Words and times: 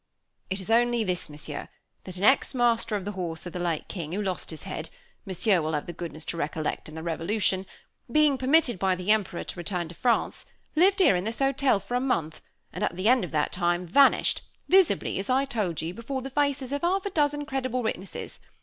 "It 0.49 0.59
is 0.59 0.71
only 0.71 1.03
this, 1.03 1.29
Monsieur, 1.29 1.67
that 2.05 2.17
an 2.17 2.23
ex 2.23 2.55
master 2.55 2.95
of 2.95 3.05
the 3.05 3.11
horse 3.11 3.45
of 3.45 3.53
the 3.53 3.59
late 3.59 3.87
king, 3.87 4.13
who 4.13 4.21
lost 4.23 4.49
his 4.49 4.63
head 4.63 4.89
Monsieur 5.27 5.61
will 5.61 5.73
have 5.73 5.85
the 5.85 5.93
goodness 5.93 6.25
to 6.25 6.37
recollect, 6.37 6.89
in 6.89 6.95
the 6.95 7.03
revolution 7.03 7.67
being 8.11 8.35
permitted 8.39 8.79
by 8.79 8.95
the 8.95 9.11
Emperor 9.11 9.43
to 9.43 9.59
return 9.59 9.87
to 9.89 9.93
France, 9.93 10.47
lived 10.75 11.01
here 11.01 11.15
in 11.15 11.23
this 11.25 11.37
hotel, 11.37 11.79
for 11.79 11.93
a 11.93 11.99
month, 11.99 12.41
and 12.73 12.83
at 12.83 12.95
the 12.95 13.07
end 13.09 13.23
of 13.23 13.29
that 13.29 13.51
time 13.51 13.85
vanished, 13.85 14.41
visibly, 14.67 15.19
as 15.19 15.29
I 15.29 15.45
told 15.45 15.83
you, 15.83 15.93
before 15.93 16.23
the 16.23 16.31
faces 16.31 16.71
of 16.73 16.81
half 16.81 17.05
a 17.05 17.11
dozen 17.11 17.45
credible 17.45 17.83
witnesses! 17.83 18.39